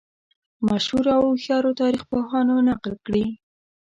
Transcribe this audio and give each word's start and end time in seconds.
مشهورو 0.67 1.11
او 1.17 1.23
هوښیارو 1.29 1.77
تاریخ 1.81 2.01
پوهانو 2.11 2.55
نقل 2.69 2.93
کړې. 3.05 3.25